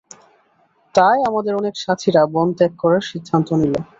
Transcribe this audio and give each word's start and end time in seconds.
তাই 0.95 1.17
আমাদের 1.29 1.53
অনেক 1.55 1.75
সাথীরা 1.77 2.21
বন 2.33 2.47
ত্যাগ 2.57 2.71
করার 2.79 3.03
সিদ্ধান্ত 3.11 3.49
নিল। 3.61 3.75